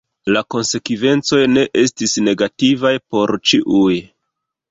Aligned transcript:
La 0.35 0.41
konsekvencoj 0.53 1.41
ne 1.57 1.65
estis 1.83 2.17
negativaj 2.29 2.93
por 3.15 3.35
ĉiuj. 3.51 4.01